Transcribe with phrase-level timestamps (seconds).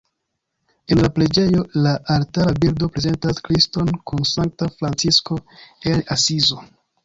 [0.95, 5.41] En la preĝejo la altara bildo prezentas Kriston kun Sankta Francisko
[5.95, 6.63] el Asizo.